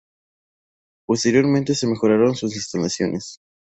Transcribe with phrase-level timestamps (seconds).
[1.05, 3.37] Posteriormente se mejoraron sus instalaciones.